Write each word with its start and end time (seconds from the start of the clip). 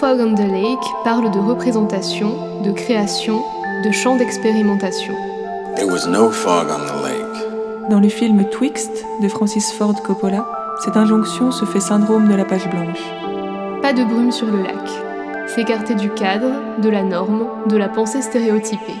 Fog 0.00 0.18
on 0.18 0.34
the 0.34 0.40
Lake 0.40 0.84
parle 1.04 1.30
de 1.30 1.38
représentation, 1.38 2.62
de 2.62 2.72
création, 2.72 3.42
de 3.84 3.92
champ 3.92 4.16
d'expérimentation. 4.16 5.14
It 5.78 5.86
was 5.86 6.08
no 6.08 6.30
fog 6.30 6.66
on 6.68 6.84
the 6.84 7.02
lake. 7.04 7.90
Dans 7.90 8.00
le 8.00 8.08
film 8.08 8.44
Twixt 8.50 9.04
de 9.22 9.28
Francis 9.28 9.72
Ford 9.72 9.94
Coppola, 10.02 10.44
cette 10.80 10.96
injonction 10.96 11.52
se 11.52 11.64
fait 11.64 11.80
syndrome 11.80 12.28
de 12.28 12.34
la 12.34 12.44
page 12.44 12.68
blanche. 12.68 12.98
Pas 13.82 13.92
de 13.92 14.02
brume 14.02 14.32
sur 14.32 14.48
le 14.48 14.62
lac. 14.62 15.48
S'écarter 15.48 15.94
du 15.94 16.10
cadre, 16.10 16.50
de 16.82 16.88
la 16.88 17.04
norme, 17.04 17.46
de 17.68 17.76
la 17.76 17.88
pensée 17.88 18.20
stéréotypée. 18.20 19.00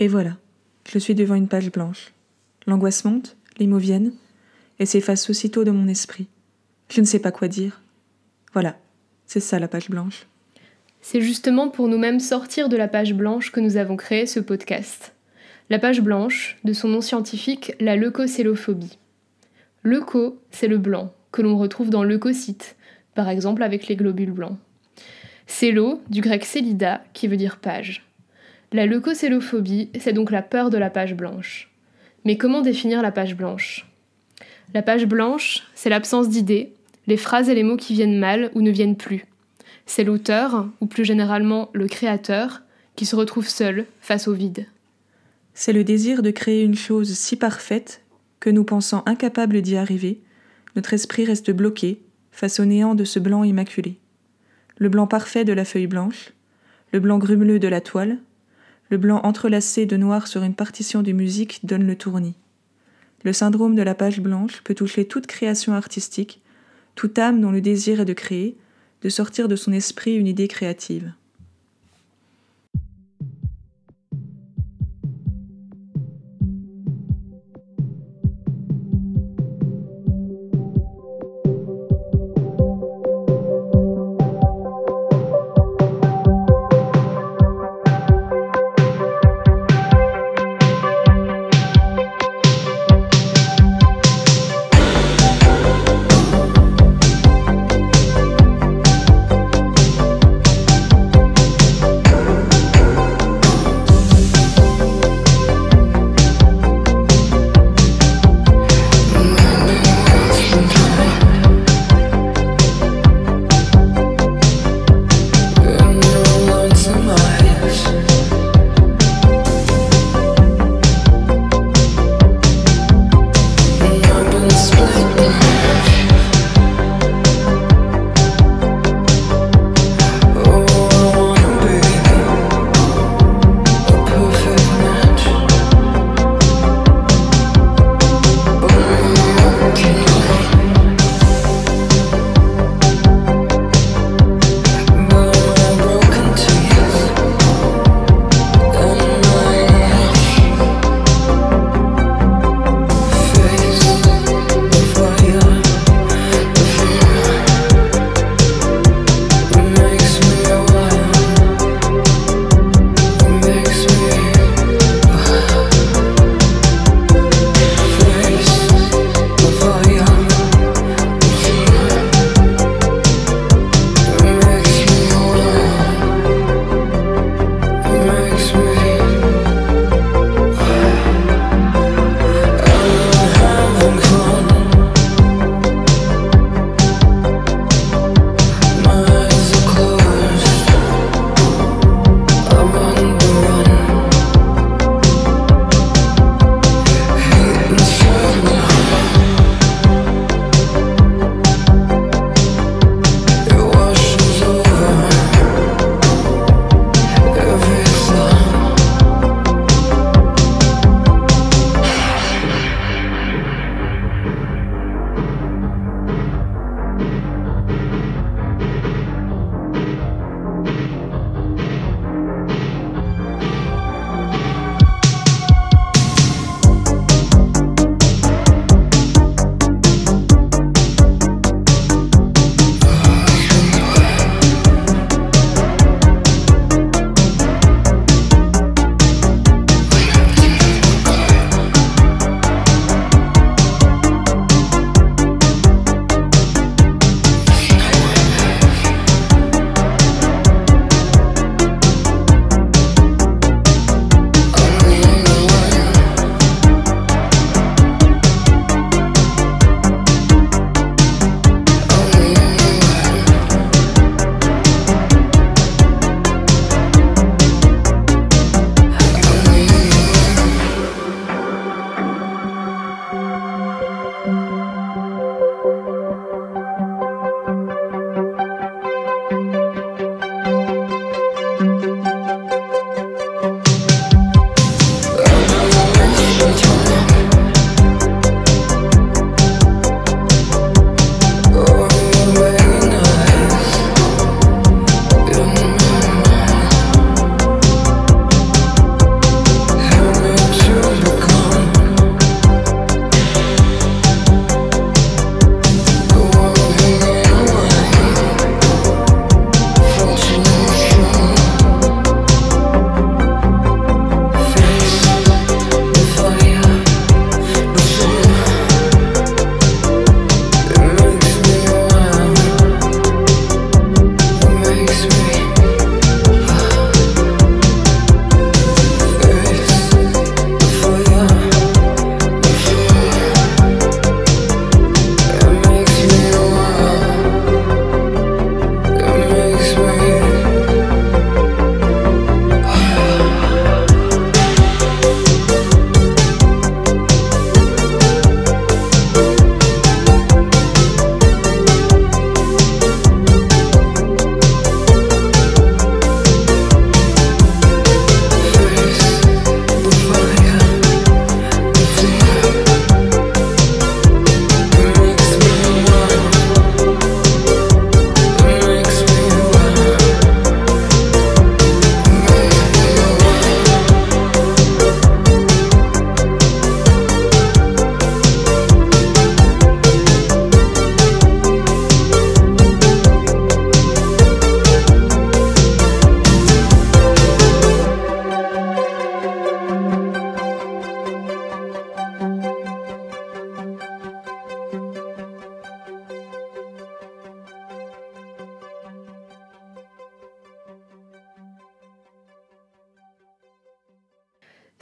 Et 0.00 0.08
voilà, 0.08 0.30
je 0.88 0.98
suis 0.98 1.14
devant 1.14 1.34
une 1.34 1.48
page 1.48 1.70
blanche. 1.70 2.12
L'angoisse 2.66 3.04
monte, 3.04 3.36
les 3.58 3.66
mots 3.66 3.78
viennent, 3.78 4.12
et 4.78 4.86
s'effacent 4.86 5.28
aussitôt 5.28 5.64
de 5.64 5.70
mon 5.70 5.86
esprit. 5.86 6.26
Je 6.90 7.00
ne 7.00 7.06
sais 7.06 7.18
pas 7.18 7.32
quoi 7.32 7.48
dire. 7.48 7.82
Voilà, 8.52 8.78
c'est 9.26 9.40
ça 9.40 9.58
la 9.58 9.68
page 9.68 9.90
blanche. 9.90 10.26
C'est 11.00 11.20
justement 11.20 11.68
pour 11.68 11.88
nous-mêmes 11.88 12.20
sortir 12.20 12.68
de 12.68 12.76
la 12.76 12.88
page 12.88 13.14
blanche 13.14 13.52
que 13.52 13.60
nous 13.60 13.76
avons 13.76 13.96
créé 13.96 14.26
ce 14.26 14.40
podcast. 14.40 15.14
La 15.70 15.78
page 15.78 16.00
blanche, 16.00 16.58
de 16.64 16.72
son 16.72 16.88
nom 16.88 17.00
scientifique, 17.02 17.72
la 17.78 17.94
leucocélophobie. 17.94 18.98
Leuco, 19.82 20.40
c'est 20.50 20.68
le 20.68 20.78
blanc, 20.78 21.12
que 21.30 21.42
l'on 21.42 21.58
retrouve 21.58 21.90
dans 21.90 22.02
leucocytes, 22.02 22.76
par 23.14 23.28
exemple 23.28 23.62
avec 23.62 23.86
les 23.88 23.96
globules 23.96 24.32
blancs. 24.32 24.56
Célo, 25.46 26.00
du 26.08 26.20
grec 26.20 26.44
célida, 26.44 27.04
qui 27.12 27.28
veut 27.28 27.36
dire 27.36 27.58
page. 27.58 28.07
La 28.70 28.84
leucocélophobie, 28.84 29.88
c'est 29.98 30.12
donc 30.12 30.30
la 30.30 30.42
peur 30.42 30.68
de 30.68 30.76
la 30.76 30.90
page 30.90 31.14
blanche. 31.14 31.70
Mais 32.26 32.36
comment 32.36 32.60
définir 32.60 33.00
la 33.00 33.10
page 33.10 33.34
blanche? 33.34 33.86
La 34.74 34.82
page 34.82 35.06
blanche, 35.06 35.62
c'est 35.74 35.88
l'absence 35.88 36.28
d'idées, 36.28 36.74
les 37.06 37.16
phrases 37.16 37.48
et 37.48 37.54
les 37.54 37.62
mots 37.62 37.78
qui 37.78 37.94
viennent 37.94 38.18
mal 38.18 38.50
ou 38.54 38.60
ne 38.60 38.70
viennent 38.70 38.96
plus. 38.96 39.24
C'est 39.86 40.04
l'auteur, 40.04 40.68
ou 40.82 40.86
plus 40.86 41.06
généralement 41.06 41.70
le 41.72 41.88
créateur, 41.88 42.60
qui 42.94 43.06
se 43.06 43.16
retrouve 43.16 43.48
seul 43.48 43.86
face 44.02 44.28
au 44.28 44.34
vide. 44.34 44.66
C'est 45.54 45.72
le 45.72 45.82
désir 45.82 46.20
de 46.20 46.30
créer 46.30 46.62
une 46.62 46.76
chose 46.76 47.14
si 47.14 47.36
parfaite 47.36 48.02
que 48.38 48.50
nous 48.50 48.64
pensant 48.64 49.02
incapables 49.06 49.62
d'y 49.62 49.76
arriver, 49.76 50.20
notre 50.76 50.92
esprit 50.92 51.24
reste 51.24 51.50
bloqué 51.50 52.02
face 52.32 52.60
au 52.60 52.66
néant 52.66 52.94
de 52.94 53.04
ce 53.04 53.18
blanc 53.18 53.44
immaculé. 53.44 53.96
Le 54.76 54.90
blanc 54.90 55.06
parfait 55.06 55.46
de 55.46 55.54
la 55.54 55.64
feuille 55.64 55.86
blanche, 55.86 56.32
le 56.92 57.00
blanc 57.00 57.16
grumeleux 57.16 57.58
de 57.58 57.68
la 57.68 57.80
toile, 57.80 58.18
le 58.90 58.98
blanc 58.98 59.20
entrelacé 59.22 59.86
de 59.86 59.96
noir 59.96 60.26
sur 60.26 60.42
une 60.42 60.54
partition 60.54 61.02
de 61.02 61.12
musique 61.12 61.60
donne 61.64 61.86
le 61.86 61.96
tournis. 61.96 62.34
Le 63.24 63.32
syndrome 63.32 63.74
de 63.74 63.82
la 63.82 63.94
page 63.94 64.20
blanche 64.20 64.62
peut 64.62 64.74
toucher 64.74 65.06
toute 65.06 65.26
création 65.26 65.74
artistique, 65.74 66.40
toute 66.94 67.18
âme 67.18 67.40
dont 67.40 67.50
le 67.50 67.60
désir 67.60 68.00
est 68.00 68.04
de 68.04 68.12
créer, 68.12 68.56
de 69.02 69.08
sortir 69.08 69.48
de 69.48 69.56
son 69.56 69.72
esprit 69.72 70.16
une 70.16 70.26
idée 70.26 70.48
créative. 70.48 71.12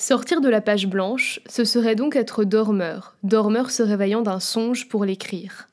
Sortir 0.09 0.41
de 0.41 0.49
la 0.49 0.61
page 0.61 0.87
blanche, 0.87 1.41
ce 1.49 1.65
serait 1.65 1.97
donc 1.97 2.15
être 2.15 2.45
dormeur, 2.45 3.17
dormeur 3.25 3.73
se 3.73 3.83
réveillant 3.83 4.23
d'un 4.23 4.39
songe 4.39 4.89
pour 4.89 5.05
l'écrire. 5.05 5.67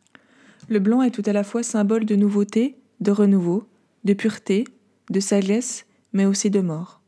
Le 0.69 0.80
blanc 0.80 1.03
est 1.03 1.12
tout 1.12 1.21
à 1.27 1.33
la 1.33 1.44
fois 1.44 1.62
symbole 1.62 2.03
de 2.06 2.15
nouveauté, 2.15 2.75
de 3.00 3.12
renouveau, 3.12 3.68
de 4.06 4.13
pureté, 4.13 4.63
de 5.12 5.19
sagesse, 5.19 5.85
mais 6.13 6.25
aussi 6.25 6.50
de 6.50 6.62
mort. 6.62 7.00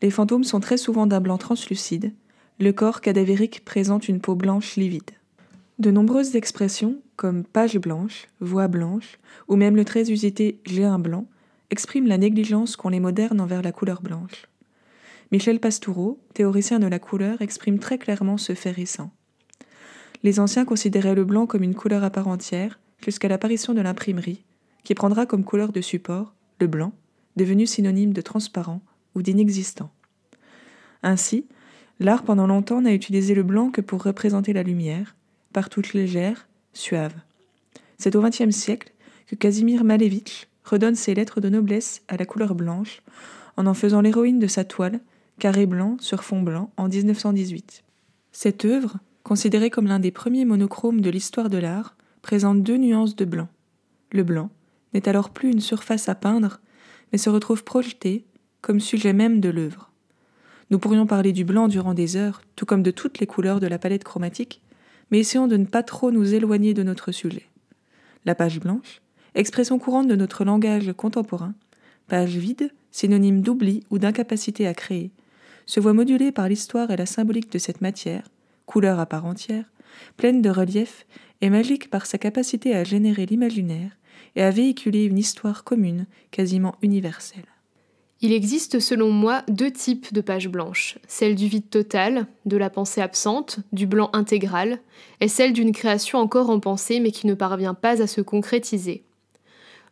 Les 0.00 0.08
fantômes 0.08 0.44
sont 0.44 0.60
très 0.60 0.78
souvent 0.78 1.06
d'un 1.06 1.20
blanc 1.20 1.36
translucide, 1.36 2.14
le 2.58 2.72
corps 2.72 3.02
cadavérique 3.02 3.66
présente 3.66 4.08
une 4.08 4.22
peau 4.22 4.34
blanche 4.34 4.76
livide. 4.76 5.10
De 5.78 5.90
nombreuses 5.90 6.36
expressions, 6.36 6.96
comme 7.16 7.44
page 7.44 7.76
blanche, 7.76 8.28
voix 8.40 8.68
blanche, 8.68 9.18
ou 9.46 9.56
même 9.56 9.76
le 9.76 9.84
très 9.84 10.10
usité 10.10 10.58
j'ai 10.64 10.84
un 10.84 10.98
blanc, 10.98 11.26
expriment 11.68 12.08
la 12.08 12.16
négligence 12.16 12.76
qu'ont 12.76 12.88
les 12.88 12.98
modernes 12.98 13.42
envers 13.42 13.60
la 13.60 13.72
couleur 13.72 14.00
blanche. 14.00 14.46
Michel 15.32 15.60
Pastoureau, 15.60 16.20
théoricien 16.34 16.78
de 16.78 16.86
la 16.86 16.98
couleur, 16.98 17.40
exprime 17.40 17.78
très 17.78 17.96
clairement 17.96 18.36
ce 18.36 18.54
fait 18.54 18.70
récent. 18.70 19.10
Les 20.22 20.38
anciens 20.38 20.66
considéraient 20.66 21.14
le 21.14 21.24
blanc 21.24 21.46
comme 21.46 21.62
une 21.62 21.74
couleur 21.74 22.04
à 22.04 22.10
part 22.10 22.28
entière 22.28 22.78
jusqu'à 23.02 23.28
l'apparition 23.28 23.72
de 23.72 23.80
l'imprimerie, 23.80 24.44
qui 24.84 24.94
prendra 24.94 25.24
comme 25.24 25.42
couleur 25.42 25.72
de 25.72 25.80
support 25.80 26.34
le 26.60 26.66
blanc, 26.66 26.92
devenu 27.36 27.66
synonyme 27.66 28.12
de 28.12 28.20
transparent 28.20 28.82
ou 29.14 29.22
d'inexistant. 29.22 29.90
Ainsi, 31.02 31.46
l'art 31.98 32.24
pendant 32.24 32.46
longtemps 32.46 32.82
n'a 32.82 32.92
utilisé 32.92 33.34
le 33.34 33.42
blanc 33.42 33.70
que 33.70 33.80
pour 33.80 34.02
représenter 34.02 34.52
la 34.52 34.62
lumière, 34.62 35.16
par 35.54 35.70
toute 35.70 35.94
légère, 35.94 36.46
suave. 36.74 37.14
C'est 37.96 38.16
au 38.16 38.20
XXe 38.20 38.50
siècle 38.50 38.92
que 39.28 39.34
Casimir 39.34 39.82
Malevitch 39.82 40.46
redonne 40.62 40.94
ses 40.94 41.14
lettres 41.14 41.40
de 41.40 41.48
noblesse 41.48 42.02
à 42.08 42.18
la 42.18 42.26
couleur 42.26 42.54
blanche 42.54 43.00
en 43.56 43.64
en 43.66 43.74
faisant 43.74 44.02
l'héroïne 44.02 44.38
de 44.38 44.46
sa 44.46 44.64
toile 44.64 45.00
carré 45.42 45.66
blanc 45.66 45.96
sur 45.98 46.22
fond 46.22 46.40
blanc 46.40 46.70
en 46.76 46.86
1918. 46.86 47.82
Cette 48.30 48.64
œuvre, 48.64 48.98
considérée 49.24 49.70
comme 49.70 49.88
l'un 49.88 49.98
des 49.98 50.12
premiers 50.12 50.44
monochromes 50.44 51.00
de 51.00 51.10
l'histoire 51.10 51.50
de 51.50 51.58
l'art, 51.58 51.96
présente 52.22 52.62
deux 52.62 52.76
nuances 52.76 53.16
de 53.16 53.24
blanc. 53.24 53.48
Le 54.12 54.22
blanc 54.22 54.50
n'est 54.94 55.08
alors 55.08 55.30
plus 55.30 55.50
une 55.50 55.58
surface 55.58 56.08
à 56.08 56.14
peindre, 56.14 56.60
mais 57.10 57.18
se 57.18 57.28
retrouve 57.28 57.64
projeté 57.64 58.24
comme 58.60 58.78
sujet 58.78 59.12
même 59.12 59.40
de 59.40 59.48
l'œuvre. 59.48 59.90
Nous 60.70 60.78
pourrions 60.78 61.08
parler 61.08 61.32
du 61.32 61.44
blanc 61.44 61.66
durant 61.66 61.92
des 61.92 62.14
heures, 62.14 62.42
tout 62.54 62.64
comme 62.64 62.84
de 62.84 62.92
toutes 62.92 63.18
les 63.18 63.26
couleurs 63.26 63.58
de 63.58 63.66
la 63.66 63.80
palette 63.80 64.04
chromatique, 64.04 64.62
mais 65.10 65.18
essayons 65.18 65.48
de 65.48 65.56
ne 65.56 65.66
pas 65.66 65.82
trop 65.82 66.12
nous 66.12 66.34
éloigner 66.34 66.72
de 66.72 66.84
notre 66.84 67.10
sujet. 67.10 67.48
La 68.26 68.36
page 68.36 68.60
blanche, 68.60 69.02
expression 69.34 69.80
courante 69.80 70.06
de 70.06 70.14
notre 70.14 70.44
langage 70.44 70.92
contemporain, 70.92 71.54
page 72.06 72.36
vide, 72.36 72.70
synonyme 72.92 73.40
d'oubli 73.40 73.82
ou 73.90 73.98
d'incapacité 73.98 74.68
à 74.68 74.74
créer, 74.74 75.10
se 75.66 75.80
voit 75.80 75.92
modulée 75.92 76.32
par 76.32 76.48
l'histoire 76.48 76.90
et 76.90 76.96
la 76.96 77.06
symbolique 77.06 77.52
de 77.52 77.58
cette 77.58 77.80
matière, 77.80 78.28
couleur 78.66 78.98
à 78.98 79.06
part 79.06 79.26
entière, 79.26 79.64
pleine 80.16 80.42
de 80.42 80.50
relief 80.50 81.06
et 81.40 81.50
magique 81.50 81.90
par 81.90 82.06
sa 82.06 82.18
capacité 82.18 82.74
à 82.74 82.84
générer 82.84 83.26
l'imaginaire 83.26 83.90
et 84.36 84.42
à 84.42 84.50
véhiculer 84.50 85.04
une 85.04 85.18
histoire 85.18 85.64
commune, 85.64 86.06
quasiment 86.30 86.74
universelle. 86.82 87.44
Il 88.24 88.32
existe 88.32 88.78
selon 88.78 89.10
moi 89.10 89.42
deux 89.48 89.72
types 89.72 90.14
de 90.14 90.20
pages 90.20 90.48
blanches, 90.48 90.96
celle 91.08 91.34
du 91.34 91.48
vide 91.48 91.68
total, 91.68 92.26
de 92.46 92.56
la 92.56 92.70
pensée 92.70 93.00
absente, 93.00 93.58
du 93.72 93.88
blanc 93.88 94.10
intégral, 94.12 94.78
et 95.20 95.26
celle 95.26 95.52
d'une 95.52 95.72
création 95.72 96.20
encore 96.20 96.48
en 96.48 96.60
pensée 96.60 97.00
mais 97.00 97.10
qui 97.10 97.26
ne 97.26 97.34
parvient 97.34 97.74
pas 97.74 98.00
à 98.00 98.06
se 98.06 98.20
concrétiser. 98.20 99.02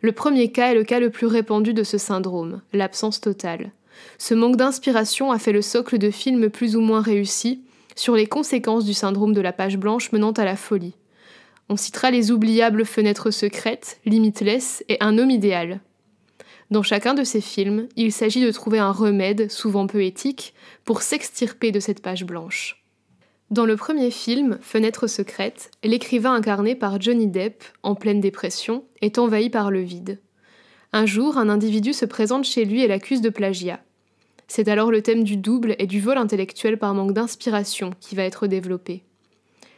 Le 0.00 0.12
premier 0.12 0.52
cas 0.52 0.70
est 0.70 0.76
le 0.76 0.84
cas 0.84 1.00
le 1.00 1.10
plus 1.10 1.26
répandu 1.26 1.74
de 1.74 1.82
ce 1.82 1.98
syndrome, 1.98 2.62
l'absence 2.72 3.20
totale. 3.20 3.72
Ce 4.18 4.34
manque 4.34 4.56
d'inspiration 4.56 5.32
a 5.32 5.38
fait 5.38 5.52
le 5.52 5.62
socle 5.62 5.98
de 5.98 6.10
films 6.10 6.50
plus 6.50 6.76
ou 6.76 6.80
moins 6.80 7.00
réussis 7.00 7.62
sur 7.96 8.16
les 8.16 8.26
conséquences 8.26 8.84
du 8.84 8.94
syndrome 8.94 9.32
de 9.32 9.40
la 9.40 9.52
page 9.52 9.76
blanche 9.76 10.12
menant 10.12 10.32
à 10.32 10.44
la 10.44 10.56
folie. 10.56 10.94
On 11.68 11.76
citera 11.76 12.10
les 12.10 12.30
oubliables 12.30 12.84
Fenêtres 12.84 13.30
secrètes, 13.30 14.00
Limitless 14.04 14.84
et 14.88 14.96
Un 15.00 15.18
homme 15.18 15.30
idéal. 15.30 15.80
Dans 16.70 16.82
chacun 16.82 17.14
de 17.14 17.24
ces 17.24 17.40
films, 17.40 17.88
il 17.96 18.12
s'agit 18.12 18.44
de 18.44 18.50
trouver 18.50 18.78
un 18.78 18.92
remède, 18.92 19.50
souvent 19.50 19.86
poétique, 19.86 20.54
pour 20.84 21.02
s'extirper 21.02 21.72
de 21.72 21.80
cette 21.80 22.00
page 22.00 22.24
blanche. 22.24 22.84
Dans 23.50 23.66
le 23.66 23.76
premier 23.76 24.12
film, 24.12 24.58
Fenêtres 24.62 25.08
secrètes, 25.08 25.72
l'écrivain 25.82 26.32
incarné 26.32 26.76
par 26.76 27.00
Johnny 27.00 27.26
Depp, 27.26 27.64
en 27.82 27.96
pleine 27.96 28.20
dépression, 28.20 28.84
est 29.00 29.18
envahi 29.18 29.50
par 29.50 29.72
le 29.72 29.80
vide. 29.80 30.20
Un 30.92 31.06
jour, 31.06 31.38
un 31.38 31.48
individu 31.48 31.92
se 31.92 32.04
présente 32.04 32.44
chez 32.44 32.64
lui 32.64 32.82
et 32.82 32.88
l'accuse 32.88 33.20
de 33.20 33.28
plagiat. 33.28 33.80
C'est 34.52 34.66
alors 34.66 34.90
le 34.90 35.00
thème 35.00 35.22
du 35.22 35.36
double 35.36 35.76
et 35.78 35.86
du 35.86 36.00
vol 36.00 36.18
intellectuel 36.18 36.76
par 36.76 36.92
manque 36.92 37.12
d'inspiration 37.12 37.92
qui 38.00 38.16
va 38.16 38.24
être 38.24 38.48
développé. 38.48 39.04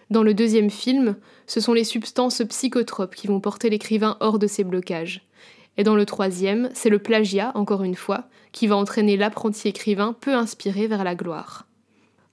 Dans 0.09 0.23
le 0.23 0.33
deuxième 0.33 0.71
film, 0.71 1.17
ce 1.47 1.61
sont 1.61 1.75
les 1.75 1.85
substances 1.85 2.41
psychotropes 2.49 3.14
qui 3.14 3.26
vont 3.26 3.38
porter 3.38 3.69
l'écrivain 3.69 4.17
hors 4.21 4.38
de 4.38 4.47
ses 4.47 4.64
blocages. 4.64 5.29
Et 5.76 5.83
dans 5.83 5.95
le 5.95 6.07
troisième, 6.07 6.71
c'est 6.73 6.88
le 6.88 6.99
plagiat, 6.99 7.52
encore 7.55 7.83
une 7.83 7.95
fois, 7.95 8.31
qui 8.52 8.67
va 8.67 8.76
entraîner 8.76 9.19
l'apprenti 9.19 9.69
écrivain 9.69 10.17
peu 10.19 10.33
inspiré 10.33 10.87
vers 10.87 11.05
la 11.05 11.17
gloire. 11.17 11.67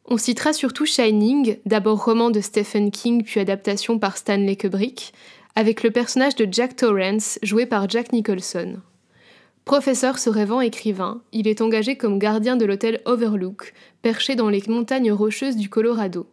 On 0.05 0.15
citera 0.15 0.53
surtout 0.53 0.85
Shining, 0.85 1.57
d'abord 1.65 2.05
roman 2.05 2.29
de 2.29 2.39
Stephen 2.39 2.89
King 2.89 3.21
puis 3.21 3.41
adaptation 3.41 3.99
par 3.99 4.15
Stanley 4.15 4.55
Kubrick, 4.55 5.11
avec 5.57 5.83
le 5.83 5.91
personnage 5.91 6.35
de 6.35 6.47
Jack 6.49 6.77
Torrance 6.77 7.37
joué 7.43 7.65
par 7.65 7.89
Jack 7.89 8.13
Nicholson. 8.13 8.77
Professeur 9.65 10.17
se 10.17 10.29
rêvant 10.29 10.61
écrivain, 10.61 11.21
il 11.31 11.47
est 11.47 11.61
engagé 11.61 11.95
comme 11.95 12.19
gardien 12.19 12.57
de 12.57 12.65
l'hôtel 12.65 13.01
Overlook, 13.05 13.73
perché 14.01 14.35
dans 14.35 14.49
les 14.49 14.63
montagnes 14.67 15.11
rocheuses 15.11 15.57
du 15.57 15.69
Colorado. 15.69 16.27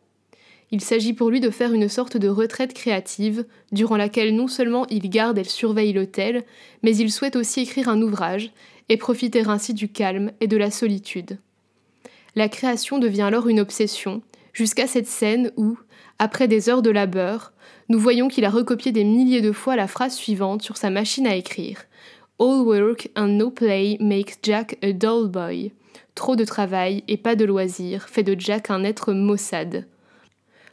Il 0.72 0.80
s'agit 0.80 1.12
pour 1.12 1.30
lui 1.30 1.40
de 1.40 1.50
faire 1.50 1.72
une 1.72 1.88
sorte 1.88 2.16
de 2.16 2.28
retraite 2.28 2.74
créative, 2.74 3.44
durant 3.70 3.96
laquelle 3.96 4.34
non 4.34 4.48
seulement 4.48 4.86
il 4.88 5.08
garde 5.10 5.38
et 5.38 5.44
surveille 5.44 5.92
l'hôtel, 5.92 6.44
mais 6.82 6.96
il 6.96 7.12
souhaite 7.12 7.36
aussi 7.36 7.60
écrire 7.60 7.88
un 7.88 8.02
ouvrage 8.02 8.52
et 8.88 8.96
profiter 8.96 9.42
ainsi 9.46 9.74
du 9.74 9.88
calme 9.88 10.32
et 10.40 10.48
de 10.48 10.56
la 10.56 10.70
solitude. 10.70 11.38
La 12.34 12.48
création 12.48 12.98
devient 12.98 13.22
alors 13.22 13.48
une 13.48 13.60
obsession, 13.60 14.22
jusqu'à 14.52 14.86
cette 14.86 15.06
scène 15.06 15.52
où, 15.56 15.78
après 16.18 16.48
des 16.48 16.68
heures 16.68 16.82
de 16.82 16.90
labeur, 16.90 17.52
nous 17.88 17.98
voyons 17.98 18.28
qu'il 18.28 18.44
a 18.44 18.50
recopié 18.50 18.90
des 18.90 19.04
milliers 19.04 19.42
de 19.42 19.52
fois 19.52 19.76
la 19.76 19.86
phrase 19.86 20.14
suivante 20.14 20.62
sur 20.62 20.76
sa 20.76 20.90
machine 20.90 21.26
à 21.26 21.36
écrire, 21.36 21.84
All 22.38 22.66
work 22.66 23.08
and 23.16 23.38
no 23.38 23.50
play 23.50 23.96
makes 23.98 24.38
Jack 24.42 24.76
a 24.82 24.92
dull 24.92 25.28
boy. 25.28 25.72
Trop 26.14 26.36
de 26.36 26.44
travail 26.44 27.02
et 27.08 27.16
pas 27.16 27.34
de 27.34 27.46
loisirs 27.46 28.08
fait 28.10 28.22
de 28.22 28.38
Jack 28.38 28.70
un 28.70 28.84
être 28.84 29.14
maussade. 29.14 29.86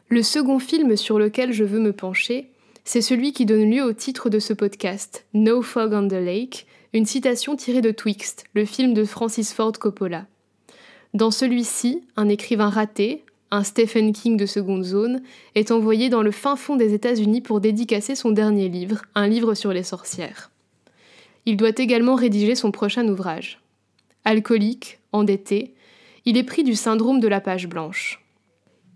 Le 0.09 0.23
second 0.23 0.59
film 0.59 0.97
sur 0.97 1.17
lequel 1.17 1.53
je 1.53 1.63
veux 1.63 1.79
me 1.79 1.93
pencher, 1.93 2.49
c'est 2.83 3.01
celui 3.01 3.31
qui 3.31 3.45
donne 3.45 3.71
lieu 3.71 3.81
au 3.81 3.93
titre 3.93 4.29
de 4.29 4.39
ce 4.39 4.51
podcast, 4.51 5.25
No 5.33 5.61
Fog 5.61 5.93
on 5.93 6.07
the 6.09 6.13
Lake, 6.13 6.67
une 6.91 7.05
citation 7.05 7.55
tirée 7.55 7.81
de 7.81 7.91
Twixt, 7.91 8.43
le 8.53 8.65
film 8.65 8.93
de 8.93 9.05
Francis 9.05 9.53
Ford 9.53 9.71
Coppola. 9.71 10.25
Dans 11.13 11.31
celui-ci, 11.31 12.03
un 12.17 12.27
écrivain 12.27 12.69
raté, 12.69 13.23
un 13.51 13.63
Stephen 13.63 14.11
King 14.11 14.35
de 14.35 14.45
seconde 14.45 14.83
zone, 14.83 15.21
est 15.55 15.71
envoyé 15.71 16.09
dans 16.09 16.23
le 16.23 16.31
fin 16.31 16.57
fond 16.57 16.75
des 16.75 16.93
États-Unis 16.93 17.39
pour 17.39 17.61
dédicacer 17.61 18.15
son 18.15 18.31
dernier 18.31 18.67
livre, 18.67 19.03
un 19.15 19.27
livre 19.27 19.53
sur 19.53 19.71
les 19.71 19.83
sorcières. 19.83 20.51
Il 21.45 21.57
doit 21.57 21.71
également 21.77 22.15
rédiger 22.15 22.55
son 22.55 22.71
prochain 22.71 23.07
ouvrage. 23.07 23.59
Alcoolique, 24.25 24.99
endetté, 25.11 25.73
il 26.25 26.37
est 26.37 26.43
pris 26.43 26.63
du 26.63 26.75
syndrome 26.75 27.19
de 27.19 27.27
la 27.27 27.41
page 27.41 27.67
blanche. 27.67 28.21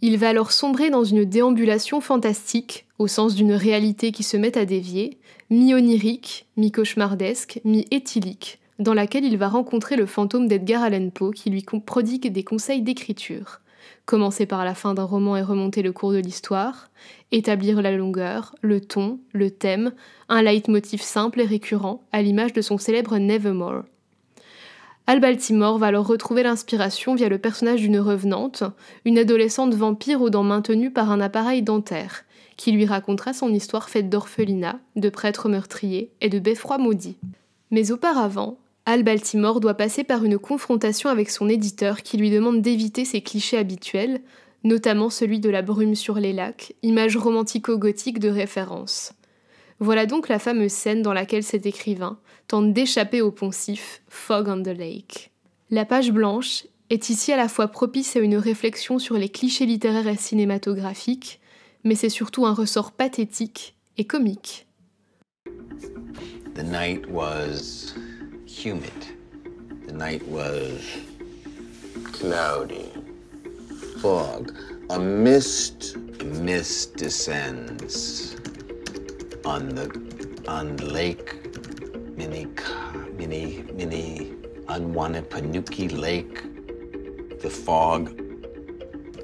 Il 0.02 0.18
va 0.18 0.30
alors 0.30 0.52
sombrer 0.52 0.90
dans 0.90 1.04
une 1.04 1.26
déambulation 1.26 2.02
fantastique, 2.02 2.86
au 3.00 3.08
sens 3.08 3.36
d'une 3.36 3.54
réalité 3.54 4.12
qui 4.12 4.24
se 4.24 4.38
met 4.38 4.58
à 4.58 4.66
dévier, 4.66 5.18
mi-onirique, 5.50 6.46
mi-cauchemardesque, 6.56 7.60
mi-éthylique, 7.66 8.60
dans 8.80 8.94
laquelle 8.94 9.26
il 9.26 9.38
va 9.38 9.48
rencontrer 9.50 9.96
le 9.96 10.06
fantôme 10.06 10.48
d'Edgar 10.48 10.84
Allan 10.84 11.10
Poe 11.10 11.32
qui 11.32 11.50
lui 11.50 11.64
prodigue 11.64 12.32
des 12.32 12.44
conseils 12.44 12.82
d'écriture, 12.82 13.60
commencer 14.08 14.46
par 14.46 14.66
la 14.66 14.74
fin 14.74 14.96
d'un 14.96 15.04
roman 15.04 15.36
et 15.36 15.44
remonter 15.44 15.84
le 15.84 15.92
cours 15.92 16.14
de 16.14 16.18
l'histoire, 16.18 16.90
établir 17.32 17.82
la 17.82 17.92
longueur, 17.92 18.56
le 18.62 18.80
ton, 18.80 19.20
le 19.34 19.52
thème, 19.52 19.92
un 20.30 20.42
leitmotiv 20.42 21.02
simple 21.02 21.42
et 21.42 21.46
récurrent, 21.46 22.02
à 22.14 22.22
l'image 22.22 22.54
de 22.54 22.62
son 22.62 22.78
célèbre 22.80 23.18
Nevermore. 23.18 23.84
Al 25.08 25.20
Baltimore 25.20 25.78
va 25.78 25.88
alors 25.88 26.08
retrouver 26.08 26.42
l'inspiration 26.42 27.16
via 27.16 27.28
le 27.28 27.38
personnage 27.38 27.82
d'une 27.82 28.00
revenante, 28.00 28.64
une 29.04 29.18
adolescente 29.18 29.74
vampire 29.74 30.22
aux 30.22 30.30
dents 30.30 30.44
maintenues 30.44 30.92
par 30.92 31.12
un 31.12 31.20
appareil 31.20 31.62
dentaire, 31.62 32.24
qui 32.56 32.72
lui 32.72 32.86
racontera 32.86 33.34
son 33.34 33.54
histoire 33.54 33.90
faite 33.90 34.10
d'orphelinat, 34.10 34.80
de 34.96 35.10
prêtres 35.10 35.50
meurtriers 35.50 36.14
et 36.22 36.30
de 36.30 36.40
beffroi 36.40 36.78
maudits. 36.78 37.18
Mais 37.72 37.92
auparavant, 37.92 38.58
Al 38.90 39.04
Baltimore 39.04 39.60
doit 39.60 39.74
passer 39.74 40.06
par 40.06 40.24
une 40.24 40.40
confrontation 40.40 41.10
avec 41.10 41.30
son 41.30 41.50
éditeur 41.50 42.04
qui 42.04 42.16
lui 42.16 42.32
demande 42.32 42.62
d'éviter 42.62 43.04
ses 43.04 43.20
clichés 43.20 43.58
habituels, 43.58 44.22
notamment 44.64 45.10
celui 45.10 45.42
de 45.42 45.50
la 45.50 45.62
brume 45.62 45.94
sur 45.94 46.16
les 46.16 46.32
lacs, 46.32 46.74
image 46.84 47.18
romantico-gothique 47.18 48.20
de 48.20 48.30
référence. 48.30 49.12
Voilà 49.82 50.06
donc 50.06 50.30
la 50.30 50.40
fameuse 50.40 50.72
scène 50.72 51.02
dans 51.02 51.12
laquelle 51.12 51.44
cet 51.44 51.66
écrivain 51.66 52.18
tente 52.48 52.72
d'échapper 52.72 53.20
au 53.20 53.30
poncif 53.30 54.02
Fog 54.08 54.48
on 54.48 54.64
the 54.64 54.68
Lake. 54.68 55.32
La 55.70 55.84
page 55.84 56.14
blanche 56.14 56.64
est 56.90 57.10
ici 57.10 57.34
à 57.34 57.38
la 57.38 57.50
fois 57.50 57.68
propice 57.68 58.16
à 58.16 58.20
une 58.20 58.38
réflexion 58.38 59.00
sur 59.00 59.18
les 59.18 59.28
clichés 59.28 59.66
littéraires 59.66 60.08
et 60.08 60.16
cinématographiques, 60.16 61.42
mais 61.84 61.96
c'est 61.96 62.08
surtout 62.08 62.46
un 62.46 62.54
ressort 62.54 62.94
pathétique 62.94 63.76
et 63.98 64.06
comique. 64.06 64.66
Humid. 68.58 69.06
The 69.86 69.94
night 69.94 70.28
was 70.28 70.84
cloudy. 72.12 72.92
Fog. 74.02 74.52
A 74.90 75.00
mist. 75.00 75.96
Mist 76.26 76.96
descends 76.96 78.36
on 79.46 79.70
the 79.70 79.88
on 80.48 80.76
lake. 80.78 81.36
Mini, 82.18 82.48
mini, 83.16 83.64
mini 83.74 84.34
unwanted 84.68 85.30
Panuki 85.30 85.88
Lake. 85.96 86.42
The 87.42 87.50
fog 87.50 88.02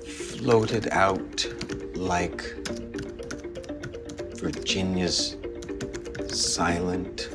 floated 0.06 0.90
out 0.92 1.48
like 1.96 2.42
Virginia's 4.38 5.36
silent 6.30 7.33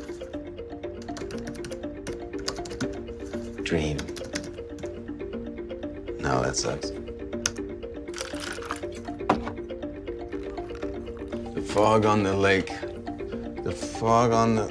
dream. 3.68 3.98
No, 6.20 6.40
that 6.42 6.56
sucks. 6.56 6.88
The 11.54 11.60
fog 11.60 12.06
on 12.06 12.22
the 12.22 12.34
lake. 12.34 12.72
The 13.62 13.72
fog 13.72 14.32
on 14.32 14.54
the. 14.54 14.66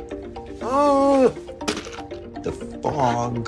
Oh! 0.64 1.30
The 2.42 2.52
fog 2.82 3.48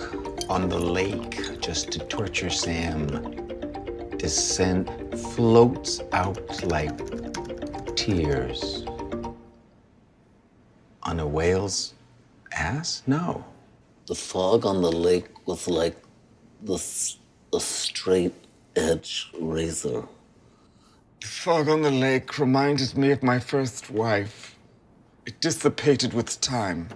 on 0.49 0.69
the 0.69 0.77
lake, 0.77 1.59
just 1.59 1.91
to 1.93 1.99
torture 1.99 2.51
Sam. 2.51 3.07
Descent 4.17 4.87
floats 5.17 6.01
out 6.11 6.63
like 6.63 6.95
tears. 7.95 8.85
On 11.01 11.19
a 11.19 11.25
whale's 11.25 11.95
ass? 12.51 13.01
No. 13.07 13.43
The 14.09 14.15
fog 14.15 14.65
on 14.65 14.81
the 14.81 14.91
lake 14.91 15.27
was 15.45 15.67
like 15.67 15.95
the, 16.63 16.73
s- 16.73 17.17
a 17.53 17.59
straight 17.59 18.33
edge 18.75 19.31
razor. 19.39 20.07
The 21.21 21.27
fog 21.27 21.69
on 21.69 21.83
the 21.83 21.91
lake 21.91 22.39
reminded 22.39 22.97
me 22.97 23.11
of 23.11 23.21
my 23.21 23.37
first 23.37 23.91
wife. 23.91 24.55
It 25.27 25.39
dissipated 25.41 26.15
with 26.15 26.41
time. 26.41 26.89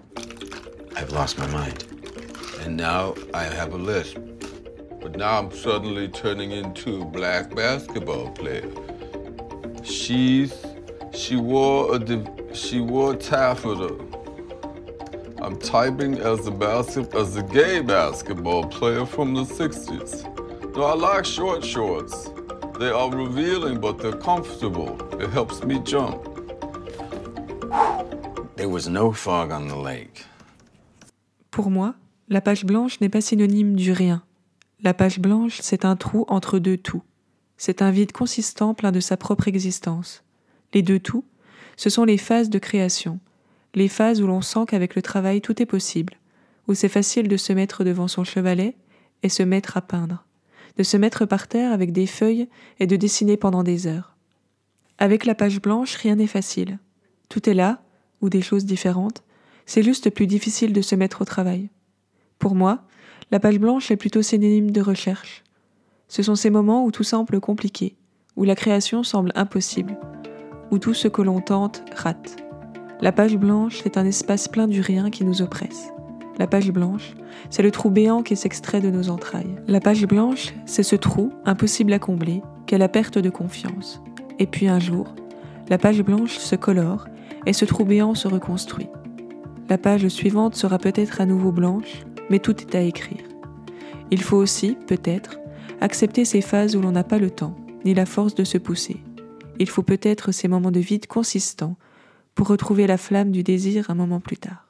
I've 0.96 1.12
lost 1.12 1.38
my 1.38 1.46
mind. 1.52 1.86
And 2.62 2.76
now 2.76 3.14
I 3.32 3.44
have 3.44 3.74
a 3.74 3.78
lisp. 3.78 4.18
But 5.00 5.16
now 5.16 5.38
I'm 5.38 5.52
suddenly 5.52 6.08
turning 6.08 6.50
into 6.50 7.04
a 7.04 7.06
black 7.06 7.54
basketball 7.54 8.32
player. 8.32 8.68
She's 9.84 10.66
she 11.14 11.36
wore 11.36 11.94
a 11.94 12.00
div- 12.00 12.28
she 12.54 12.80
wore 12.80 13.16
taffeta. 13.16 14.00
I'm 15.44 15.58
typing 15.58 16.20
as 16.20 16.48
a 16.48 16.52
basket 16.52 17.14
as 17.14 17.36
a 17.36 17.44
gay 17.44 17.82
basketball 17.82 18.66
player 18.66 19.06
from 19.06 19.34
the 19.34 19.44
60s. 19.44 20.24
No, 20.74 20.84
I 20.84 20.96
like 20.96 21.26
short 21.26 21.66
shorts. 21.66 22.32
They 22.80 22.90
are 22.90 23.12
revealing, 23.12 23.82
but 23.82 24.00
they're 24.00 24.18
comfortable. 24.18 24.96
It 25.20 25.30
helps 25.32 25.62
me 25.66 25.80
jump. 25.84 26.24
There 28.56 28.70
was 28.70 28.88
no 28.88 29.12
fog 29.12 29.52
on 29.52 29.68
the 29.68 29.76
lake. 29.76 30.26
Pour 31.52 31.70
moi, 31.70 31.96
la 32.30 32.40
page 32.40 32.64
blanche 32.64 33.02
n'est 33.02 33.10
pas 33.10 33.20
synonyme 33.20 33.76
du 33.76 33.92
rien. 33.92 34.24
La 34.82 34.94
page 34.94 35.20
blanche, 35.20 35.60
c'est 35.62 35.84
un 35.84 35.98
trou 35.98 36.24
entre 36.30 36.58
deux 36.58 36.78
tout. 36.78 37.04
C'est 37.58 37.82
un 37.82 37.92
vide 37.92 38.14
consistant 38.14 38.74
plein 38.74 38.94
de 38.94 39.02
sa 39.02 39.18
propre 39.18 39.50
existence. 39.50 40.24
Les 40.74 40.82
deux 40.82 41.00
tout, 41.00 41.26
ce 41.76 41.90
sont 41.90 42.06
les 42.06 42.18
phases 42.18 42.50
de 42.50 42.60
création, 42.60 43.20
les 43.76 43.88
phases 43.88 44.22
où 44.22 44.28
l'on 44.28 44.42
sent 44.42 44.66
qu'avec 44.68 44.96
le 44.96 45.02
travail 45.02 45.42
tout 45.42 45.62
est 45.62 45.68
possible, 45.68 46.20
où 46.68 46.74
c'est 46.74 46.90
facile 46.90 47.28
de 47.28 47.38
se 47.38 47.54
mettre 47.54 47.84
devant 47.84 48.08
son 48.08 48.24
chevalet 48.24 48.76
et 49.24 49.30
se 49.30 49.44
mettre 49.44 49.78
à 49.78 49.82
peindre, 49.82 50.26
de 50.78 50.84
se 50.84 50.98
mettre 50.98 51.26
par 51.26 51.48
terre 51.48 51.72
avec 51.72 51.92
des 51.92 52.08
feuilles 52.08 52.48
et 52.80 52.88
de 52.88 52.96
dessiner 52.96 53.38
pendant 53.38 53.64
des 53.64 53.88
heures. 53.88 54.16
Avec 54.98 55.26
la 55.26 55.36
page 55.36 55.62
blanche, 55.62 55.96
rien 55.96 56.16
n'est 56.16 56.28
facile. 56.28 56.80
Tout 57.30 57.50
est 57.50 57.54
là, 57.54 57.82
ou 58.22 58.30
des 58.30 58.42
choses 58.42 58.66
différentes, 58.66 59.24
c'est 59.66 59.84
juste 59.84 60.10
plus 60.10 60.28
difficile 60.28 60.74
de 60.74 60.82
se 60.82 60.96
mettre 60.96 61.22
au 61.22 61.26
travail. 61.26 61.70
Pour 62.40 62.56
moi, 62.56 62.84
la 63.32 63.40
page 63.40 63.60
blanche 63.60 63.90
est 63.92 63.98
plutôt 63.98 64.22
synonyme 64.22 64.72
de 64.72 64.82
recherche. 64.82 65.44
Ce 66.08 66.22
sont 66.22 66.36
ces 66.36 66.50
moments 66.50 66.86
où 66.86 66.92
tout 66.92 67.04
semble 67.04 67.40
compliqué, 67.40 67.96
où 68.36 68.44
la 68.44 68.56
création 68.56 69.04
semble 69.04 69.32
impossible, 69.36 69.98
où 70.72 70.78
tout 70.78 70.94
ce 70.94 71.08
que 71.08 71.22
l'on 71.22 71.42
tente 71.42 71.84
rate. 71.96 72.44
La 73.04 73.12
page 73.12 73.36
blanche 73.36 73.86
est 73.86 73.98
un 73.98 74.06
espace 74.06 74.48
plein 74.48 74.66
du 74.66 74.80
rien 74.80 75.10
qui 75.10 75.26
nous 75.26 75.42
oppresse. 75.42 75.90
La 76.40 76.48
page 76.48 76.72
blanche, 76.72 77.16
c'est 77.50 77.62
le 77.62 77.70
trou 77.70 77.90
béant 77.90 78.24
qui 78.24 78.38
s'extrait 78.38 78.80
de 78.80 78.90
nos 78.90 79.10
entrailles. 79.10 79.58
La 79.68 79.82
page 79.82 80.06
blanche, 80.06 80.54
c'est 80.66 80.84
ce 80.84 80.96
trou 80.96 81.34
impossible 81.44 81.92
à 81.92 82.00
combler, 82.00 82.42
qu'est 82.66 82.78
la 82.78 82.88
perte 82.88 83.18
de 83.18 83.30
confiance. 83.30 84.02
Et 84.40 84.48
puis 84.48 84.70
un 84.70 84.80
jour, 84.80 85.14
la 85.68 85.78
page 85.78 86.02
blanche 86.02 86.38
se 86.38 86.56
colore 86.56 87.10
et 87.46 87.52
ce 87.52 87.66
trou 87.66 87.84
béant 87.84 88.16
se 88.16 88.30
reconstruit. 88.30 88.88
La 89.68 89.78
page 89.78 90.08
suivante 90.08 90.56
sera 90.56 90.78
peut-être 90.78 91.20
à 91.20 91.26
nouveau 91.26 91.52
blanche, 91.52 92.06
mais 92.30 92.40
tout 92.40 92.56
est 92.62 92.74
à 92.74 92.82
écrire. 92.84 93.26
Il 94.12 94.22
faut 94.22 94.38
aussi, 94.38 94.78
peut-être, 94.88 95.42
accepter 95.82 96.24
ces 96.24 96.40
phases 96.40 96.78
où 96.78 96.82
l'on 96.82 96.94
n'a 96.94 97.04
pas 97.04 97.20
le 97.20 97.32
temps, 97.32 97.58
ni 97.84 97.94
la 97.94 98.06
force 98.06 98.34
de 98.34 98.46
se 98.46 98.58
pousser. 98.58 99.04
Il 99.60 99.68
faut 99.68 99.84
peut-être 99.84 100.32
ces 100.32 100.48
moments 100.48 100.72
de 100.72 100.80
vide 100.80 101.08
consistants 101.08 101.76
pour 102.36 102.48
retrouver 102.48 102.88
la 102.88 102.98
flamme 102.98 103.32
du 103.32 103.44
désir 103.44 103.90
un 103.90 103.96
moment 103.96 104.20
plus 104.20 104.38
tard. 104.38 104.68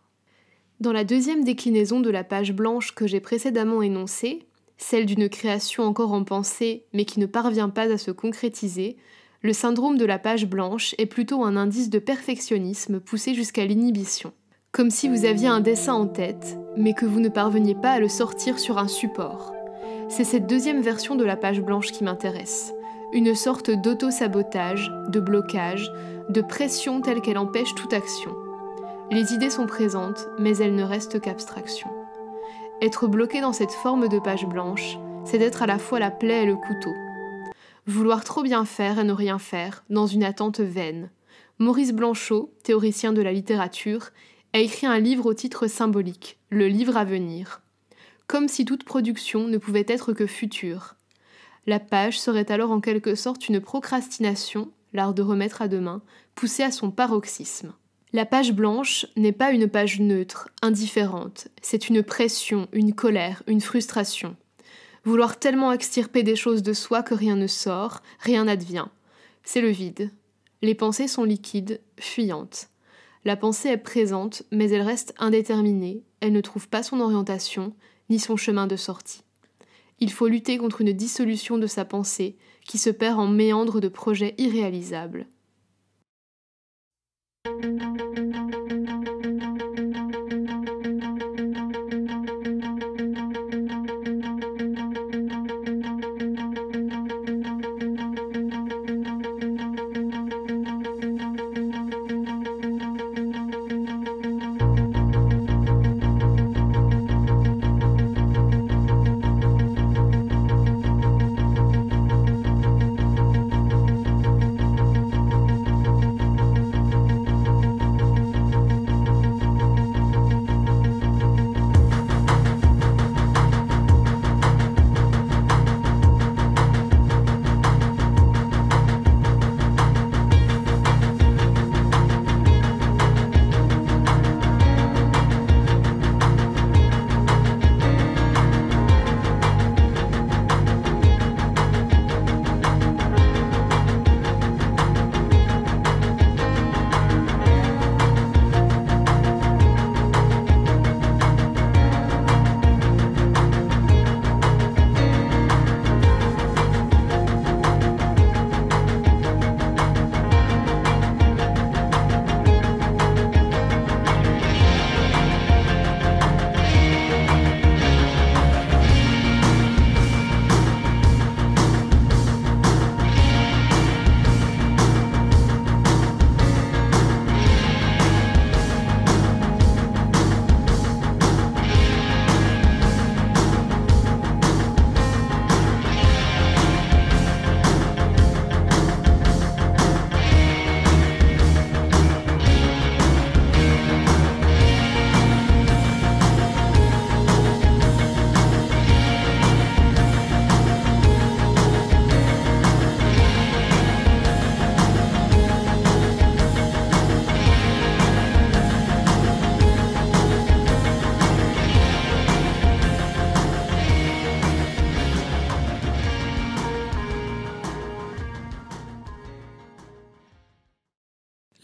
Dans 0.79 0.91
la 0.91 1.03
deuxième 1.03 1.43
déclinaison 1.43 1.99
de 1.99 2.09
la 2.09 2.23
page 2.23 2.53
blanche 2.53 2.93
que 2.93 3.07
j'ai 3.07 3.19
précédemment 3.19 3.81
énoncée, 3.81 4.45
celle 4.77 5.05
d'une 5.05 5.29
création 5.29 5.83
encore 5.83 6.11
en 6.11 6.23
pensée 6.23 6.85
mais 6.93 7.05
qui 7.05 7.19
ne 7.19 7.25
parvient 7.25 7.69
pas 7.69 7.91
à 7.91 7.97
se 7.97 8.11
concrétiser, 8.11 8.97
le 9.41 9.53
syndrome 9.53 9.97
de 9.97 10.05
la 10.05 10.19
page 10.19 10.45
blanche 10.45 10.95
est 10.97 11.05
plutôt 11.05 11.43
un 11.43 11.57
indice 11.57 11.89
de 11.89 11.99
perfectionnisme 11.99 12.99
poussé 12.99 13.33
jusqu'à 13.33 13.65
l'inhibition. 13.65 14.33
Comme 14.71 14.89
si 14.89 15.07
vous 15.07 15.25
aviez 15.25 15.47
un 15.47 15.59
dessin 15.59 15.93
en 15.93 16.07
tête, 16.07 16.57
mais 16.77 16.93
que 16.93 17.05
vous 17.05 17.19
ne 17.19 17.29
parveniez 17.29 17.75
pas 17.75 17.91
à 17.91 17.99
le 17.99 18.07
sortir 18.07 18.57
sur 18.57 18.77
un 18.77 18.87
support. 18.87 19.53
C'est 20.09 20.23
cette 20.23 20.47
deuxième 20.47 20.81
version 20.81 21.15
de 21.15 21.23
la 21.23 21.35
page 21.35 21.61
blanche 21.61 21.91
qui 21.91 22.03
m'intéresse. 22.03 22.73
Une 23.15 23.35
sorte 23.35 23.69
d'auto-sabotage, 23.69 24.91
de 25.07 25.19
blocage, 25.19 25.93
de 26.29 26.41
pression 26.41 26.99
telle 26.99 27.21
qu'elle 27.21 27.37
empêche 27.37 27.75
toute 27.75 27.93
action. 27.93 28.35
Les 29.11 29.33
idées 29.33 29.51
sont 29.51 29.67
présentes, 29.67 30.27
mais 30.39 30.57
elles 30.57 30.73
ne 30.73 30.83
restent 30.83 31.21
qu'abstraction. 31.21 31.91
Être 32.81 33.05
bloqué 33.05 33.39
dans 33.39 33.53
cette 33.53 33.71
forme 33.71 34.07
de 34.07 34.17
page 34.17 34.47
blanche, 34.47 34.97
c'est 35.25 35.37
d'être 35.37 35.61
à 35.61 35.67
la 35.67 35.77
fois 35.77 35.99
la 35.99 36.09
plaie 36.09 36.41
et 36.41 36.47
le 36.47 36.55
couteau. 36.55 36.93
Vouloir 37.85 38.23
trop 38.23 38.41
bien 38.41 38.65
faire 38.65 38.97
et 38.97 39.03
ne 39.03 39.13
rien 39.13 39.37
faire, 39.37 39.83
dans 39.91 40.07
une 40.07 40.23
attente 40.23 40.59
vaine. 40.59 41.11
Maurice 41.59 41.93
Blanchot, 41.93 42.51
théoricien 42.63 43.13
de 43.13 43.21
la 43.21 43.31
littérature, 43.31 44.09
a 44.53 44.57
écrit 44.57 44.87
un 44.87 44.97
livre 44.97 45.27
au 45.27 45.35
titre 45.35 45.67
symbolique, 45.67 46.39
Le 46.49 46.67
livre 46.67 46.97
à 46.97 47.05
venir. 47.05 47.61
Comme 48.25 48.47
si 48.47 48.65
toute 48.65 48.85
production 48.85 49.47
ne 49.47 49.59
pouvait 49.59 49.85
être 49.87 50.13
que 50.13 50.25
future. 50.25 50.95
La 51.65 51.79
page 51.79 52.19
serait 52.19 52.51
alors 52.51 52.71
en 52.71 52.81
quelque 52.81 53.15
sorte 53.15 53.47
une 53.47 53.61
procrastination, 53.61 54.71
l'art 54.91 55.13
de 55.13 55.21
remettre 55.21 55.61
à 55.61 55.67
demain, 55.67 56.01
poussée 56.35 56.63
à 56.63 56.71
son 56.71 56.91
paroxysme. 56.91 57.73
La 58.11 58.25
page 58.25 58.51
blanche 58.51 59.07
n'est 59.15 59.31
pas 59.31 59.51
une 59.51 59.67
page 59.67 59.99
neutre, 59.99 60.49
indifférente, 60.61 61.47
c'est 61.61 61.89
une 61.89 62.03
pression, 62.03 62.67
une 62.73 62.93
colère, 62.93 63.41
une 63.47 63.61
frustration. 63.61 64.35
Vouloir 65.05 65.39
tellement 65.39 65.71
extirper 65.71 66.21
des 66.21 66.35
choses 66.35 66.63
de 66.63 66.73
soi 66.73 67.01
que 67.01 67.13
rien 67.13 67.35
ne 67.35 67.47
sort, 67.47 68.01
rien 68.19 68.45
n'advient. 68.45 68.87
C'est 69.43 69.61
le 69.61 69.69
vide. 69.69 70.11
Les 70.61 70.75
pensées 70.75 71.07
sont 71.07 71.23
liquides, 71.23 71.81
fuyantes. 71.99 72.69
La 73.25 73.35
pensée 73.35 73.69
est 73.69 73.77
présente, 73.77 74.43
mais 74.51 74.69
elle 74.69 74.81
reste 74.81 75.13
indéterminée, 75.17 76.03
elle 76.19 76.33
ne 76.33 76.41
trouve 76.41 76.67
pas 76.67 76.83
son 76.83 76.99
orientation, 76.99 77.73
ni 78.09 78.19
son 78.19 78.37
chemin 78.37 78.67
de 78.67 78.75
sortie. 78.75 79.23
Il 80.03 80.11
faut 80.11 80.27
lutter 80.27 80.57
contre 80.57 80.81
une 80.81 80.91
dissolution 80.91 81.57
de 81.57 81.65
sa 81.65 81.85
pensée 81.85 82.35
qui 82.67 82.77
se 82.77 82.89
perd 82.89 83.17
en 83.17 83.25
méandres 83.25 83.79
de 83.79 83.87
projets 83.87 84.35
irréalisables. 84.37 85.27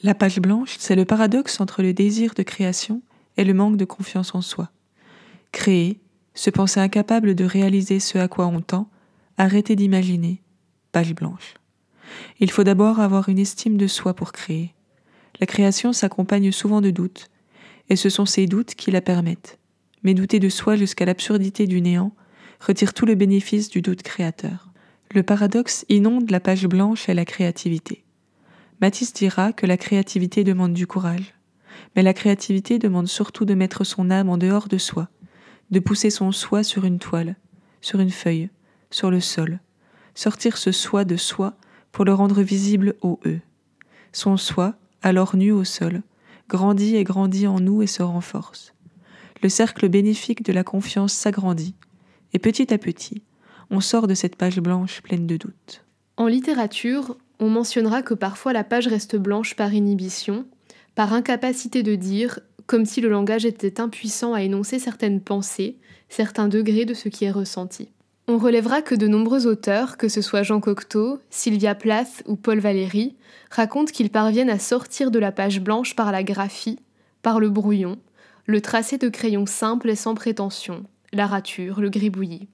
La 0.10 0.15
page 0.15 0.39
blanche, 0.39 0.78
c'est 0.80 0.95
le 0.95 1.06
paradoxe 1.06 1.62
entre 1.62 1.84
le 1.84 1.93
désir 1.93 2.34
de 2.34 2.41
création 2.41 3.04
et 3.38 3.43
le 3.43 3.54
manque 3.54 3.78
de 3.78 3.86
confiance 3.86 4.34
en 4.34 4.41
soi. 4.41 4.72
Créer, 5.52 6.00
se 6.34 6.50
penser 6.50 6.80
incapable 6.80 7.36
de 7.36 7.45
réaliser 7.45 8.00
ce 8.00 8.17
à 8.17 8.28
quoi 8.28 8.48
on 8.48 8.60
tend, 8.60 8.89
arrêter 9.38 9.76
d'imaginer, 9.76 10.41
page 10.91 11.13
blanche. 11.13 11.54
Il 12.39 12.50
faut 12.50 12.63
d'abord 12.63 13.00
avoir 13.00 13.30
une 13.30 13.38
estime 13.38 13.78
de 13.78 13.86
soi 13.86 14.15
pour 14.15 14.32
créer. 14.32 14.74
La 15.39 15.45
création 15.45 15.93
s'accompagne 15.93 16.52
souvent 16.52 16.82
de 16.82 16.89
doutes, 16.89 17.30
et 17.89 17.95
ce 17.95 18.10
sont 18.10 18.26
ces 18.26 18.48
doutes 18.48 18.74
qui 18.74 18.89
la 18.89 19.02
permettent. 19.02 19.60
Mais 20.02 20.15
douter 20.15 20.39
de 20.39 20.50
soi 20.50 20.76
jusqu'à 20.76 21.06
l'absurdité 21.06 21.67
du 21.67 21.82
néant 21.82 22.15
retire 22.60 22.95
tout 22.95 23.06
le 23.06 23.13
bénéfice 23.13 23.69
du 23.69 23.84
doute 23.84 24.02
créateur. 24.02 24.72
Le 25.13 25.22
paradoxe 25.22 25.86
inonde 25.88 26.32
la 26.32 26.39
page 26.39 26.65
blanche 26.65 27.10
et 27.10 27.13
la 27.13 27.26
créativité. 27.26 28.06
Matisse 28.82 29.13
dira 29.13 29.52
que 29.52 29.65
la 29.65 29.78
créativité 29.78 30.44
demande 30.44 30.74
du 30.74 30.88
courage, 30.88 31.34
mais 31.96 32.04
la 32.04 32.13
créativité 32.13 32.80
demande 32.80 33.08
surtout 33.08 33.44
de 33.44 33.54
mettre 33.54 33.84
son 33.84 34.10
âme 34.10 34.30
en 34.30 34.38
dehors 34.38 34.70
de 34.70 34.78
soi, 34.78 35.10
de 35.70 35.80
pousser 35.80 36.10
son 36.10 36.32
soi 36.32 36.63
sur 36.63 36.86
une 36.86 37.00
toile, 37.00 37.36
sur 37.82 38.00
une 38.00 38.10
feuille, 38.10 38.50
sur 38.89 39.12
le 39.12 39.20
sol, 39.20 39.60
sortir 40.15 40.58
ce 40.58 40.72
soi 40.72 41.04
de 41.04 41.18
soi 41.18 41.56
pour 41.92 42.06
le 42.06 42.13
rendre 42.13 42.42
visible 42.42 42.96
au 43.02 43.20
eux. 43.26 43.42
Son 44.13 44.38
soi, 44.38 44.76
alors 45.02 45.36
nu 45.36 45.52
au 45.52 45.65
sol, 45.65 46.02
grandit 46.48 46.96
et 46.96 47.04
grandit 47.04 47.48
en 47.48 47.60
nous 47.60 47.82
et 47.82 47.88
se 47.88 48.02
renforce. 48.02 48.74
Le 49.44 49.50
cercle 49.50 49.89
bénéfique 49.89 50.44
de 50.44 50.54
la 50.54 50.63
confiance 50.63 51.13
s'agrandit, 51.13 51.76
et 52.34 52.39
petit 52.39 52.74
à 52.74 52.78
petit, 52.78 53.24
on 53.72 53.82
sort 53.82 54.08
de 54.08 54.13
cette 54.13 54.36
page 54.36 54.60
blanche 54.60 55.02
pleine 55.02 55.28
de 55.28 55.38
doutes. 55.38 55.86
En 56.18 56.28
littérature, 56.28 57.18
on 57.39 57.49
mentionnera 57.49 58.02
que 58.02 58.13
parfois 58.13 58.54
la 58.54 58.63
page 58.63 58.88
reste 58.88 59.15
blanche 59.15 59.56
par 59.56 59.73
inhibition, 59.73 60.45
par 60.95 61.13
incapacité 61.13 61.84
de 61.84 61.95
dire, 61.95 62.39
comme 62.67 62.86
si 62.86 63.02
le 63.02 63.10
langage 63.10 63.45
était 63.45 63.80
impuissant 63.80 64.34
à 64.34 64.41
énoncer 64.41 64.80
certaines 64.80 65.21
pensées, 65.21 65.78
certains 66.10 66.47
degrés 66.47 66.86
de 66.86 66.93
ce 66.93 67.10
qui 67.10 67.25
est 67.25 67.32
ressenti. 67.32 67.89
On 68.28 68.38
relèvera 68.38 68.84
que 68.84 68.93
de 68.93 69.08
nombreux 69.08 69.47
auteurs, 69.47 69.97
que 69.97 70.08
ce 70.08 70.21
soit 70.21 70.43
Jean 70.43 70.60
Cocteau, 70.60 71.19
Sylvia 71.32 71.73
Plath 71.73 72.21
ou 72.28 72.36
Paul 72.36 72.60
Valéry, 72.60 73.15
racontent 73.49 73.91
qu'ils 73.91 74.12
parviennent 74.12 74.52
à 74.52 74.60
sortir 74.60 75.10
de 75.10 75.17
la 75.17 75.32
page 75.32 75.62
blanche 75.62 75.95
par 75.95 76.12
la 76.12 76.21
graphie, 76.21 76.78
par 77.23 77.39
le 77.39 77.49
brouillon, 77.49 77.97
le 78.45 78.62
tracé 78.62 78.97
de 78.97 79.10
crayon 79.10 79.45
simple 79.47 79.89
et 79.89 79.95
sans 79.95 80.13
prétention, 80.13 80.84
la 81.12 81.25
rature, 81.25 81.82
le 81.82 81.89
gribouillis. 81.89 82.49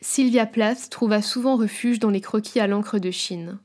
Sylvia 0.00 0.46
Plath 0.46 0.90
trouva 0.90 1.22
souvent 1.22 1.56
refuge 1.56 1.98
dans 2.00 2.10
les 2.10 2.20
croquis 2.20 2.60
à 2.60 2.66
l'encre 2.66 2.98
de 2.98 3.10
Chine. 3.10 3.58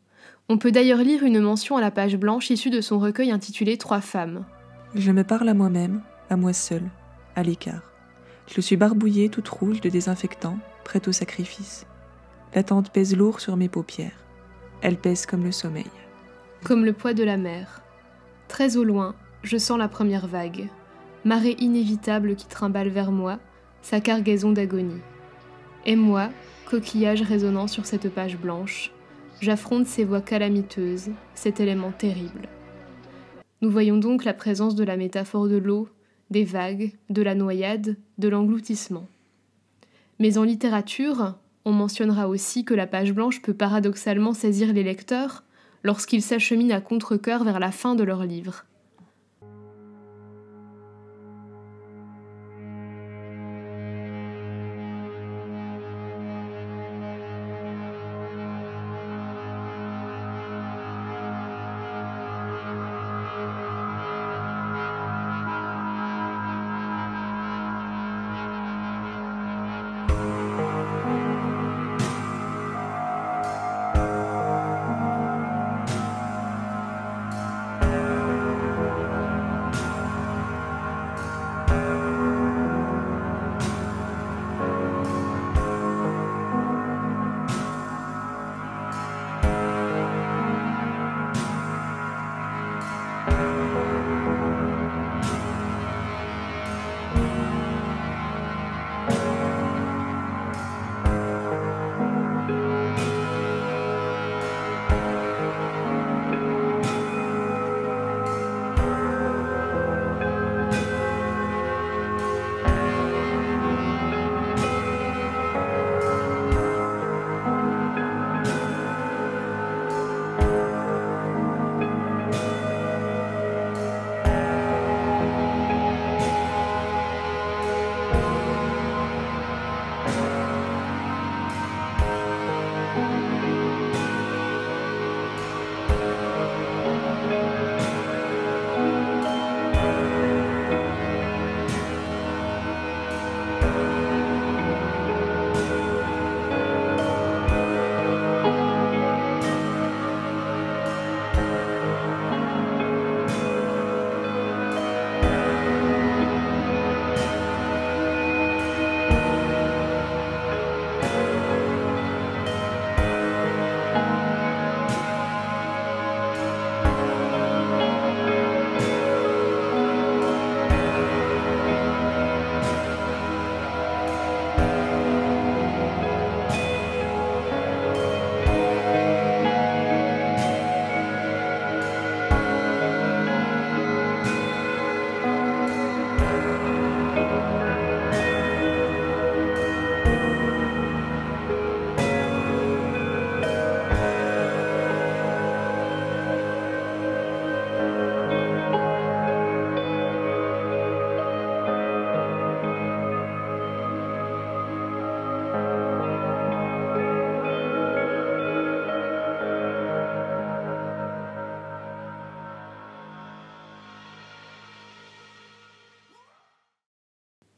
On 0.49 0.57
peut 0.57 0.71
d'ailleurs 0.71 0.99
lire 0.99 1.23
une 1.23 1.39
mention 1.39 1.77
à 1.77 1.81
la 1.81 1.91
page 1.91 2.17
blanche 2.17 2.49
issue 2.49 2.69
de 2.69 2.81
son 2.81 2.99
recueil 2.99 3.31
intitulé 3.31 3.77
Trois 3.77 4.01
femmes. 4.01 4.45
Je 4.93 5.11
me 5.11 5.23
parle 5.23 5.47
à 5.47 5.53
moi-même, 5.53 6.01
à 6.29 6.35
moi 6.35 6.53
seule, 6.53 6.89
à 7.35 7.43
l'écart. 7.43 7.91
Je 8.53 8.59
suis 8.59 8.75
barbouillée 8.75 9.29
toute 9.29 9.47
rouge 9.47 9.79
de 9.79 9.89
désinfectant, 9.89 10.57
prête 10.83 11.07
au 11.07 11.13
sacrifice. 11.13 11.85
L'attente 12.53 12.91
pèse 12.91 13.15
lourd 13.15 13.39
sur 13.39 13.55
mes 13.55 13.69
paupières. 13.69 14.25
Elle 14.81 14.97
pèse 14.97 15.25
comme 15.25 15.45
le 15.45 15.51
sommeil. 15.51 15.89
Comme 16.63 16.85
le 16.85 16.93
poids 16.93 17.13
de 17.13 17.23
la 17.23 17.37
mer. 17.37 17.81
Très 18.49 18.75
au 18.75 18.83
loin, 18.83 19.15
je 19.43 19.57
sens 19.57 19.79
la 19.79 19.87
première 19.87 20.27
vague. 20.27 20.67
Marée 21.23 21.55
inévitable 21.59 22.35
qui 22.35 22.47
trimballe 22.47 22.89
vers 22.89 23.11
moi, 23.11 23.39
sa 23.81 24.01
cargaison 24.01 24.51
d'agonie. 24.51 25.01
Et 25.85 25.95
moi, 25.95 26.29
coquillage 26.69 27.21
résonnant 27.21 27.67
sur 27.67 27.85
cette 27.85 28.09
page 28.13 28.37
blanche, 28.37 28.91
j'affronte 29.43 29.87
ces 29.87 30.05
voix 30.05 30.21
calamiteuses, 30.21 31.09
cet 31.35 31.59
élément 31.59 31.91
terrible. 31.91 32.47
Nous 33.61 33.69
voyons 33.69 33.97
donc 33.97 34.23
la 34.23 34.33
présence 34.33 34.73
de 34.73 34.85
la 34.85 34.95
métaphore 34.95 35.49
de 35.49 35.57
l'eau, 35.57 35.89
des 36.31 36.45
vagues, 36.45 36.93
de 37.09 37.21
la 37.21 37.35
noyade, 37.35 37.97
de 38.17 38.29
l'engloutissement. 38.29 39.07
Mais 40.17 40.37
en 40.37 40.43
littérature, 40.43 41.35
on 41.65 41.73
mentionnera 41.73 42.29
aussi 42.29 42.63
que 42.63 42.73
la 42.73 42.87
page 42.87 43.11
blanche 43.11 43.41
peut 43.41 43.53
paradoxalement 43.53 44.33
saisir 44.33 44.71
les 44.71 44.83
lecteurs 44.83 45.43
lorsqu'ils 45.83 46.21
s'acheminent 46.21 46.75
à 46.75 46.79
contre-coeur 46.79 47.43
vers 47.43 47.59
la 47.59 47.71
fin 47.71 47.95
de 47.95 48.03
leur 48.03 48.23
livre. 48.25 48.63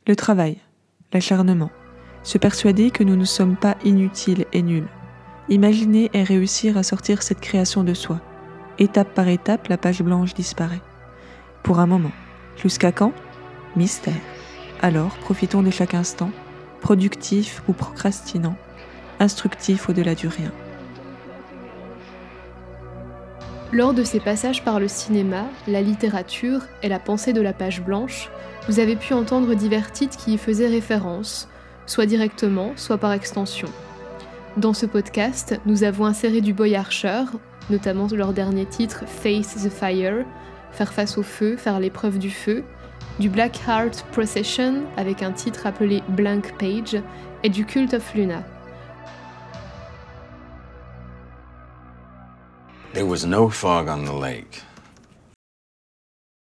Le 0.08 0.16
travail, 0.16 0.58
l'acharnement, 1.14 1.72
se 2.22 2.38
persuader 2.38 2.92
que 2.92 3.04
nous 3.04 3.16
ne 3.16 3.26
sommes 3.26 3.56
pas 3.56 3.76
inutiles 3.84 4.46
et 4.54 4.62
nuls. 4.62 4.88
Imaginer 5.50 6.12
et 6.14 6.22
réussir 6.22 6.78
à 6.78 6.84
sortir 6.84 7.24
cette 7.24 7.40
création 7.40 7.84
de 7.84 7.96
soi. 7.96 8.22
Étape 8.78 9.16
par 9.16 9.28
étape, 9.28 9.68
la 9.68 9.78
page 9.78 10.04
blanche 10.04 10.36
disparaît. 10.36 10.82
Pour 11.64 11.80
un 11.80 11.88
moment. 11.88 12.12
Jusqu'à 12.56 12.92
quand? 12.92 13.14
Mystère. 13.76 14.14
Alors, 14.80 15.16
profitons 15.18 15.64
de 15.64 15.72
chaque 15.72 15.96
instant, 15.96 16.30
productif 16.82 17.64
ou 17.68 17.74
procrastinant, 17.74 18.56
instructif 19.20 19.90
au-delà 19.90 20.14
du 20.14 20.28
rien. 20.28 20.52
Lors 23.72 23.96
de 23.96 24.04
ces 24.04 24.20
passages 24.20 24.64
par 24.64 24.80
le 24.80 24.88
cinéma, 24.88 25.46
la 25.68 25.82
littérature 25.82 26.62
et 26.84 26.90
la 26.90 27.00
pensée 27.00 27.34
de 27.34 27.42
la 27.42 27.54
page 27.54 27.82
blanche, 27.82 28.30
vous 28.68 28.80
avez 28.80 28.96
pu 28.96 29.14
entendre 29.14 29.54
divers 29.54 29.92
titres 29.92 30.18
qui 30.18 30.34
y 30.34 30.38
faisaient 30.38 30.68
référence, 30.68 31.48
soit 31.86 32.06
directement, 32.06 32.74
soit 32.76 32.98
par 32.98 33.12
extension. 33.12 33.68
Dans 34.58 34.74
ce 34.74 34.86
podcast, 34.86 35.60
nous 35.66 35.84
avons 35.84 36.06
inséré 36.06 36.42
du 36.42 36.54
Boy 36.54 36.76
Archer, 36.76 37.26
notamment 37.70 38.08
leur 38.12 38.34
dernier 38.34 38.66
titre 38.66 39.04
Face 39.06 39.64
the 39.64 39.70
Fire, 39.70 40.26
faire 40.72 40.94
face 40.94 41.18
au 41.18 41.24
feu, 41.24 41.58
faire 41.58 41.80
l'épreuve 41.80 42.18
du 42.18 42.32
feu, 42.32 42.64
du 43.20 43.30
Black 43.30 43.60
Heart 43.68 44.06
Procession 44.12 44.84
avec 44.98 45.22
un 45.22 45.32
titre 45.32 45.68
appelé 45.68 46.02
Blank 46.10 46.54
Page, 46.58 47.02
et 47.44 47.50
du 47.50 47.66
Cult 47.66 47.94
of 47.94 48.14
Luna. 48.16 48.44
There 52.94 53.06
was 53.06 53.26
no 53.26 53.50
fog 53.50 53.88
on 53.88 54.06
the 54.06 54.14
lake. 54.14 54.64